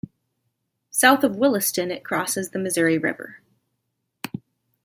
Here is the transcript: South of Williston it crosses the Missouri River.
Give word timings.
South 0.89 1.23
of 1.23 1.35
Williston 1.35 1.91
it 1.91 2.03
crosses 2.03 2.49
the 2.49 2.57
Missouri 2.57 2.97
River. 2.97 3.39